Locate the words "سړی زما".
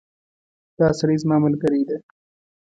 0.99-1.37